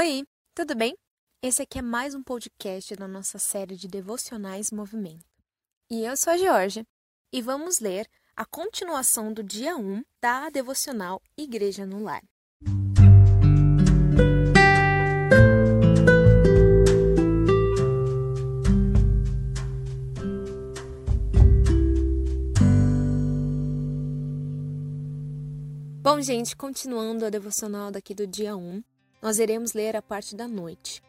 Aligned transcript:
Oi, 0.00 0.24
tudo 0.54 0.76
bem? 0.76 0.96
Esse 1.42 1.62
aqui 1.62 1.80
é 1.80 1.82
mais 1.82 2.14
um 2.14 2.22
podcast 2.22 2.94
da 2.94 3.08
nossa 3.08 3.36
série 3.36 3.74
de 3.74 3.88
devocionais 3.88 4.70
Movimento. 4.70 5.26
E 5.90 6.04
eu 6.04 6.16
sou 6.16 6.34
a 6.34 6.36
Georgia 6.36 6.86
e 7.32 7.42
vamos 7.42 7.80
ler 7.80 8.06
a 8.36 8.44
continuação 8.44 9.32
do 9.32 9.42
dia 9.42 9.76
1 9.76 10.04
da 10.22 10.50
devocional 10.50 11.20
Igreja 11.36 11.84
no 11.84 12.00
Lar. 12.00 12.22
Bom, 26.00 26.20
gente, 26.20 26.54
continuando 26.54 27.26
a 27.26 27.30
devocional 27.30 27.90
daqui 27.90 28.14
do 28.14 28.28
dia 28.28 28.56
1, 28.56 28.80
nós 29.20 29.38
iremos 29.38 29.72
ler 29.72 29.96
a 29.96 30.02
parte 30.02 30.34
da 30.36 30.46
noite, 30.46 31.02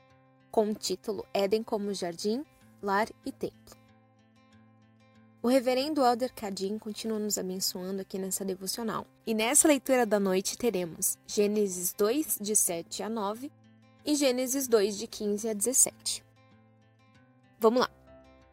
com 0.52 0.71
o 0.71 0.75
título 0.75 1.25
Éden 1.33 1.64
como 1.64 1.93
Jardim, 1.93 2.43
Lar 2.82 3.07
e 3.25 3.32
Templo. 3.32 3.78
O 5.42 5.47
reverendo 5.47 6.04
Elder 6.04 6.33
Cadim 6.33 6.78
continua 6.78 7.18
nos 7.18 7.38
abençoando 7.38 8.02
aqui 8.02 8.18
nessa 8.18 8.43
devocional. 8.43 9.06
E 9.25 9.33
nessa 9.33 9.69
leitura 9.69 10.06
da 10.06 10.19
noite 10.19 10.57
teremos 10.57 11.18
Gênesis 11.25 11.93
2, 11.93 12.39
de 12.42 12.56
7 12.56 13.04
a 13.04 13.10
9 13.10 13.50
e 14.06 14.16
Gênesis 14.16 14.68
2, 14.68 14.97
de 14.97 15.07
15 15.07 15.47
a 15.47 15.54
17. 15.54 16.25
Vamos 17.57 17.80
lá. 17.80 17.89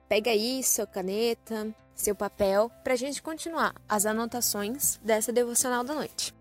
Pega 0.09 0.31
aí 0.31 0.63
sua 0.63 0.87
caneta, 0.87 1.75
seu 1.93 2.15
papel, 2.15 2.71
para 2.85 2.93
a 2.93 2.97
gente 2.97 3.21
continuar 3.21 3.75
as 3.89 4.07
anotações 4.07 5.01
dessa 5.03 5.33
devocional 5.33 5.83
da 5.83 5.93
noite. 5.95 6.33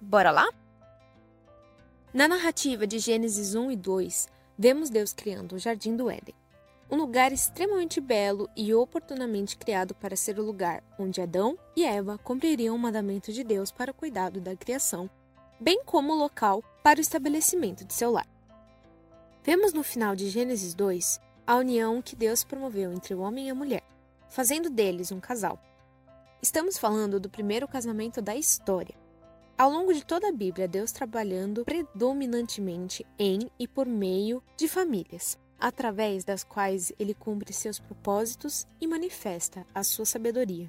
Bora 0.00 0.30
lá? 0.30 0.48
Na 2.14 2.28
narrativa 2.28 2.86
de 2.86 2.98
Gênesis 2.98 3.54
1 3.54 3.70
e 3.70 3.76
2, 3.76 4.28
vemos 4.58 4.90
Deus 4.90 5.14
criando 5.14 5.54
o 5.54 5.58
Jardim 5.58 5.96
do 5.96 6.10
Éden, 6.10 6.34
um 6.90 6.96
lugar 6.96 7.32
extremamente 7.32 8.02
belo 8.02 8.50
e 8.54 8.74
oportunamente 8.74 9.56
criado 9.56 9.94
para 9.94 10.14
ser 10.14 10.38
o 10.38 10.44
lugar 10.44 10.84
onde 10.98 11.22
Adão 11.22 11.58
e 11.74 11.86
Eva 11.86 12.18
cumpririam 12.18 12.76
o 12.76 12.78
mandamento 12.78 13.32
de 13.32 13.42
Deus 13.42 13.72
para 13.72 13.92
o 13.92 13.94
cuidado 13.94 14.42
da 14.42 14.54
criação, 14.54 15.08
bem 15.58 15.82
como 15.86 16.12
o 16.12 16.16
local 16.16 16.62
para 16.82 16.98
o 16.98 17.00
estabelecimento 17.00 17.82
de 17.82 17.94
seu 17.94 18.10
lar. 18.10 18.28
Vemos 19.42 19.72
no 19.72 19.82
final 19.82 20.14
de 20.14 20.28
Gênesis 20.28 20.74
2 20.74 21.18
a 21.46 21.56
união 21.56 22.02
que 22.02 22.14
Deus 22.14 22.44
promoveu 22.44 22.92
entre 22.92 23.14
o 23.14 23.20
homem 23.20 23.46
e 23.46 23.50
a 23.50 23.54
mulher, 23.54 23.82
fazendo 24.28 24.68
deles 24.68 25.10
um 25.12 25.18
casal. 25.18 25.58
Estamos 26.42 26.76
falando 26.76 27.18
do 27.18 27.30
primeiro 27.30 27.66
casamento 27.66 28.20
da 28.20 28.36
história. 28.36 29.01
Ao 29.62 29.70
longo 29.70 29.94
de 29.94 30.04
toda 30.04 30.28
a 30.28 30.32
Bíblia, 30.32 30.66
Deus 30.66 30.90
trabalhando 30.90 31.64
predominantemente 31.64 33.06
em 33.16 33.48
e 33.56 33.68
por 33.68 33.86
meio 33.86 34.42
de 34.56 34.66
famílias, 34.66 35.38
através 35.56 36.24
das 36.24 36.42
quais 36.42 36.92
ele 36.98 37.14
cumpre 37.14 37.52
seus 37.52 37.78
propósitos 37.78 38.66
e 38.80 38.88
manifesta 38.88 39.64
a 39.72 39.84
sua 39.84 40.04
sabedoria. 40.04 40.68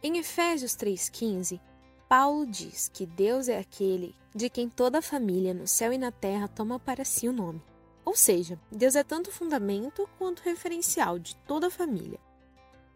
Em 0.00 0.16
Efésios 0.18 0.76
3,15, 0.76 1.60
Paulo 2.08 2.46
diz 2.46 2.88
que 2.88 3.04
Deus 3.04 3.48
é 3.48 3.58
aquele 3.58 4.14
de 4.32 4.48
quem 4.48 4.68
toda 4.68 4.98
a 4.98 5.02
família 5.02 5.52
no 5.52 5.66
céu 5.66 5.92
e 5.92 5.98
na 5.98 6.12
terra 6.12 6.46
toma 6.46 6.78
para 6.78 7.04
si 7.04 7.28
o 7.28 7.32
nome. 7.32 7.60
Ou 8.04 8.14
seja, 8.14 8.56
Deus 8.70 8.94
é 8.94 9.02
tanto 9.02 9.32
fundamento 9.32 10.08
quanto 10.18 10.44
referencial 10.44 11.18
de 11.18 11.34
toda 11.48 11.66
a 11.66 11.70
família. 11.70 12.20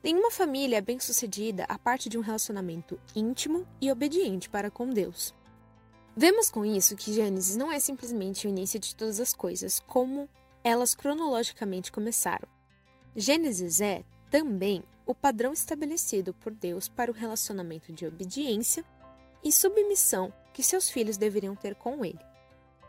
Nenhuma 0.09 0.31
família 0.31 0.78
é 0.78 0.81
bem-sucedida 0.81 1.67
a 1.69 1.78
parte 1.78 2.09
de 2.09 2.17
um 2.17 2.23
relacionamento 2.23 2.98
íntimo 3.14 3.67
e 3.78 3.92
obediente 3.92 4.48
para 4.48 4.70
com 4.70 4.89
Deus. 4.89 5.34
Vemos 6.17 6.50
com 6.50 6.65
isso 6.65 6.97
que 6.97 7.12
Gênesis 7.12 7.56
não 7.56 7.70
é 7.70 7.78
simplesmente 7.78 8.47
o 8.47 8.48
início 8.48 8.81
de 8.81 8.97
todas 8.97 9.20
as 9.20 9.34
coisas, 9.34 9.81
como 9.81 10.27
elas 10.65 10.95
cronologicamente 10.95 11.92
começaram. 11.92 12.48
Gênesis 13.15 13.83
é, 13.83 14.03
também, 14.31 14.83
o 15.05 15.15
padrão 15.15 15.53
estabelecido 15.53 16.33
por 16.33 16.55
Deus 16.55 16.88
para 16.88 17.11
o 17.11 17.15
relacionamento 17.15 17.93
de 17.93 18.06
obediência 18.06 18.87
e 19.44 19.53
submissão 19.53 20.32
que 20.55 20.62
seus 20.62 20.88
filhos 20.88 21.19
deveriam 21.19 21.55
ter 21.55 21.75
com 21.75 22.03
ele. 22.03 22.25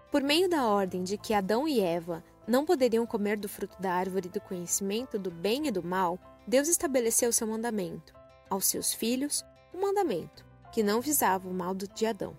Por 0.09 0.23
meio 0.23 0.47
da 0.47 0.65
ordem 0.65 1.03
de 1.03 1.17
que 1.17 1.33
Adão 1.33 1.67
e 1.67 1.81
Eva 1.81 2.23
não 2.47 2.65
poderiam 2.65 3.05
comer 3.05 3.35
do 3.35 3.49
fruto 3.49 3.75
da 3.81 3.91
árvore 3.91 4.29
do 4.29 4.39
conhecimento 4.39 5.19
do 5.19 5.29
bem 5.29 5.67
e 5.67 5.71
do 5.71 5.83
mal, 5.83 6.17
Deus 6.49 6.67
estabeleceu 6.67 7.31
seu 7.31 7.45
mandamento 7.45 8.11
aos 8.49 8.65
seus 8.65 8.91
filhos, 8.91 9.45
um 9.71 9.81
mandamento 9.81 10.43
que 10.71 10.81
não 10.81 10.99
visava 10.99 11.47
o 11.47 11.53
mal 11.53 11.75
de 11.75 12.07
Adão. 12.07 12.35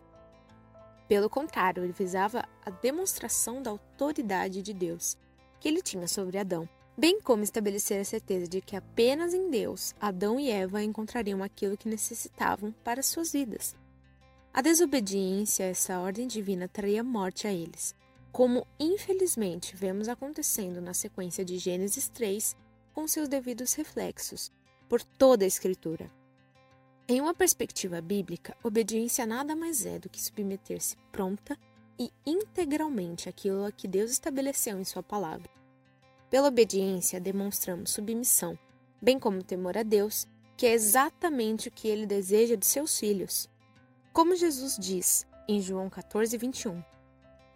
Pelo 1.06 1.30
contrário, 1.30 1.84
ele 1.84 1.92
visava 1.92 2.44
a 2.66 2.70
demonstração 2.70 3.62
da 3.62 3.70
autoridade 3.70 4.62
de 4.62 4.74
Deus 4.74 5.16
que 5.60 5.68
ele 5.68 5.80
tinha 5.80 6.08
sobre 6.08 6.38
Adão, 6.38 6.68
bem 6.98 7.20
como 7.20 7.44
estabelecer 7.44 8.00
a 8.00 8.04
certeza 8.04 8.48
de 8.48 8.60
que 8.60 8.74
apenas 8.74 9.32
em 9.32 9.48
Deus 9.48 9.94
Adão 10.00 10.40
e 10.40 10.50
Eva 10.50 10.82
encontrariam 10.82 11.40
aquilo 11.40 11.76
que 11.76 11.88
necessitavam 11.88 12.74
para 12.82 13.04
suas 13.04 13.30
vidas. 13.30 13.76
A 14.52 14.60
desobediência 14.60 15.66
a 15.66 15.68
essa 15.68 16.00
ordem 16.00 16.26
divina 16.26 16.66
traria 16.66 17.04
morte 17.04 17.46
a 17.46 17.52
eles, 17.52 17.94
como 18.32 18.66
infelizmente 18.76 19.76
vemos 19.76 20.08
acontecendo 20.08 20.80
na 20.80 20.94
sequência 20.94 21.44
de 21.44 21.58
Gênesis 21.58 22.08
3, 22.08 22.56
com 23.00 23.08
seus 23.08 23.30
devidos 23.30 23.72
reflexos, 23.72 24.52
por 24.86 25.02
toda 25.02 25.42
a 25.42 25.48
Escritura. 25.48 26.10
Em 27.08 27.18
uma 27.18 27.32
perspectiva 27.32 27.98
bíblica, 27.98 28.54
obediência 28.62 29.24
nada 29.24 29.56
mais 29.56 29.86
é 29.86 29.98
do 29.98 30.10
que 30.10 30.20
submeter-se 30.20 30.98
pronta 31.10 31.58
e 31.98 32.12
integralmente 32.26 33.26
àquilo 33.26 33.64
a 33.64 33.72
que 33.72 33.88
Deus 33.88 34.10
estabeleceu 34.10 34.78
em 34.78 34.84
Sua 34.84 35.02
palavra. 35.02 35.48
Pela 36.28 36.48
obediência, 36.48 37.18
demonstramos 37.18 37.90
submissão, 37.90 38.58
bem 39.00 39.18
como 39.18 39.42
temor 39.42 39.78
a 39.78 39.82
Deus, 39.82 40.28
que 40.54 40.66
é 40.66 40.74
exatamente 40.74 41.68
o 41.68 41.72
que 41.72 41.88
Ele 41.88 42.04
deseja 42.04 42.54
de 42.54 42.66
seus 42.66 42.98
filhos. 42.98 43.48
Como 44.12 44.36
Jesus 44.36 44.76
diz 44.78 45.26
em 45.48 45.58
João 45.58 45.88
14, 45.88 46.36
21, 46.36 46.84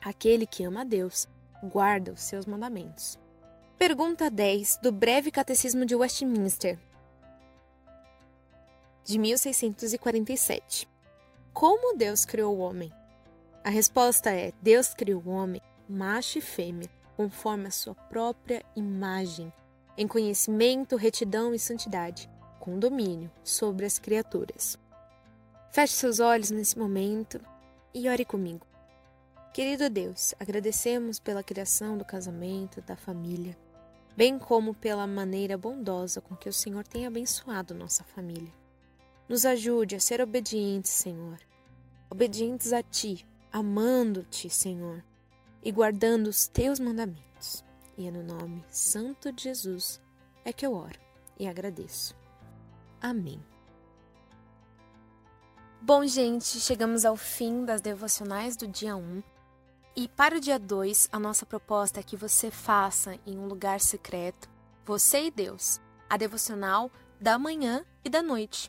aquele 0.00 0.46
que 0.46 0.64
ama 0.64 0.80
a 0.80 0.84
Deus 0.84 1.28
guarda 1.62 2.12
os 2.14 2.22
seus 2.22 2.46
mandamentos. 2.46 3.22
Pergunta 3.78 4.30
10 4.30 4.78
do 4.80 4.92
Breve 4.92 5.30
Catecismo 5.32 5.84
de 5.84 5.96
Westminster, 5.96 6.78
de 9.04 9.18
1647. 9.18 10.88
Como 11.52 11.96
Deus 11.96 12.24
criou 12.24 12.56
o 12.56 12.60
homem? 12.60 12.90
A 13.64 13.68
resposta 13.68 14.30
é: 14.30 14.52
Deus 14.62 14.94
criou 14.94 15.20
o 15.26 15.30
homem, 15.30 15.60
macho 15.88 16.38
e 16.38 16.40
fêmea, 16.40 16.88
conforme 17.16 17.66
a 17.66 17.72
sua 17.72 17.94
própria 17.94 18.64
imagem, 18.76 19.52
em 19.98 20.06
conhecimento, 20.06 20.96
retidão 20.96 21.52
e 21.52 21.58
santidade, 21.58 22.30
com 22.60 22.78
domínio 22.78 23.30
sobre 23.42 23.84
as 23.84 23.98
criaturas. 23.98 24.78
Feche 25.72 25.94
seus 25.94 26.20
olhos 26.20 26.50
nesse 26.50 26.78
momento 26.78 27.40
e 27.92 28.08
ore 28.08 28.24
comigo. 28.24 28.64
Querido 29.52 29.90
Deus, 29.90 30.34
agradecemos 30.40 31.20
pela 31.20 31.42
criação 31.42 31.98
do 31.98 32.04
casamento, 32.04 32.80
da 32.80 32.96
família, 32.96 33.56
bem 34.16 34.38
como 34.38 34.74
pela 34.74 35.06
maneira 35.06 35.58
bondosa 35.58 36.20
com 36.20 36.36
que 36.36 36.48
o 36.48 36.52
Senhor 36.52 36.86
tem 36.86 37.06
abençoado 37.06 37.74
nossa 37.74 38.04
família. 38.04 38.52
Nos 39.28 39.44
ajude 39.44 39.96
a 39.96 40.00
ser 40.00 40.20
obedientes, 40.20 40.90
Senhor, 40.90 41.38
obedientes 42.10 42.72
a 42.72 42.82
Ti, 42.82 43.26
amando-te, 43.52 44.48
Senhor, 44.50 45.02
e 45.62 45.72
guardando 45.72 46.28
os 46.28 46.46
Teus 46.46 46.78
mandamentos. 46.78 47.64
E 47.96 48.06
é 48.06 48.10
no 48.10 48.22
nome 48.22 48.64
santo 48.68 49.32
de 49.32 49.44
Jesus 49.44 50.00
é 50.44 50.52
que 50.52 50.66
eu 50.66 50.74
oro 50.74 50.98
e 51.38 51.46
agradeço. 51.46 52.14
Amém. 53.00 53.40
Bom, 55.80 56.06
gente, 56.06 56.60
chegamos 56.60 57.04
ao 57.04 57.16
fim 57.16 57.64
das 57.64 57.80
devocionais 57.80 58.56
do 58.56 58.66
dia 58.66 58.96
1. 58.96 59.22
E 59.96 60.08
para 60.08 60.36
o 60.36 60.40
dia 60.40 60.58
2, 60.58 61.08
a 61.12 61.20
nossa 61.20 61.46
proposta 61.46 62.00
é 62.00 62.02
que 62.02 62.16
você 62.16 62.50
faça 62.50 63.16
em 63.24 63.38
um 63.38 63.46
lugar 63.46 63.80
secreto, 63.80 64.48
você 64.84 65.26
e 65.26 65.30
Deus, 65.30 65.80
a 66.10 66.16
devocional 66.16 66.90
da 67.20 67.38
manhã 67.38 67.84
e 68.04 68.10
da 68.10 68.20
noite. 68.20 68.68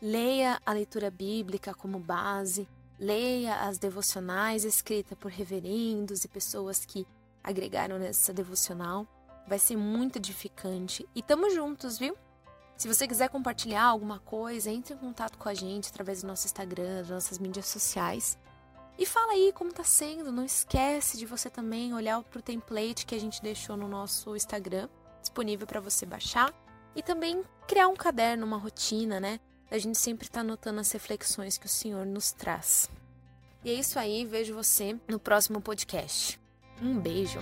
Leia 0.00 0.60
a 0.64 0.72
leitura 0.72 1.10
bíblica 1.10 1.74
como 1.74 1.98
base, 1.98 2.68
leia 2.96 3.62
as 3.62 3.76
devocionais 3.76 4.64
escritas 4.64 5.18
por 5.18 5.32
reverendos 5.32 6.24
e 6.24 6.28
pessoas 6.28 6.84
que 6.84 7.04
agregaram 7.42 7.98
nessa 7.98 8.32
devocional. 8.32 9.04
Vai 9.48 9.58
ser 9.58 9.76
muito 9.76 10.18
edificante. 10.18 11.08
E 11.12 11.22
tamo 11.22 11.50
juntos, 11.50 11.98
viu? 11.98 12.16
Se 12.76 12.86
você 12.86 13.08
quiser 13.08 13.28
compartilhar 13.30 13.82
alguma 13.82 14.20
coisa, 14.20 14.70
entre 14.70 14.94
em 14.94 14.98
contato 14.98 15.36
com 15.38 15.48
a 15.48 15.54
gente 15.54 15.88
através 15.88 16.22
do 16.22 16.28
nosso 16.28 16.46
Instagram, 16.46 16.98
das 16.98 17.10
nossas 17.10 17.38
mídias 17.40 17.66
sociais. 17.66 18.38
E 19.02 19.06
fala 19.06 19.32
aí 19.32 19.50
como 19.52 19.72
tá 19.72 19.82
sendo. 19.82 20.30
Não 20.30 20.44
esquece 20.44 21.18
de 21.18 21.26
você 21.26 21.50
também 21.50 21.92
olhar 21.92 22.22
pro 22.22 22.40
template 22.40 23.04
que 23.04 23.16
a 23.16 23.18
gente 23.18 23.42
deixou 23.42 23.76
no 23.76 23.88
nosso 23.88 24.36
Instagram, 24.36 24.88
disponível 25.20 25.66
para 25.66 25.80
você 25.80 26.06
baixar. 26.06 26.54
E 26.94 27.02
também 27.02 27.42
criar 27.66 27.88
um 27.88 27.96
caderno, 27.96 28.46
uma 28.46 28.58
rotina, 28.58 29.18
né? 29.18 29.40
A 29.68 29.76
gente 29.76 29.98
sempre 29.98 30.28
tá 30.28 30.42
anotando 30.42 30.78
as 30.78 30.92
reflexões 30.92 31.58
que 31.58 31.66
o 31.66 31.68
Senhor 31.68 32.06
nos 32.06 32.30
traz. 32.30 32.88
E 33.64 33.70
é 33.70 33.74
isso 33.74 33.98
aí, 33.98 34.24
vejo 34.24 34.54
você 34.54 34.96
no 35.08 35.18
próximo 35.18 35.60
podcast. 35.60 36.40
Um 36.80 36.96
beijo! 36.96 37.40